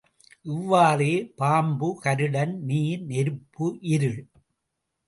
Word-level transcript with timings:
இவ்வாறே 0.45 1.11
பாம்பு, 1.35 1.89
கருடன், 2.01 2.55
நீர், 2.63 3.05
நெருப்பு, 3.05 3.77
இருள். 3.91 4.21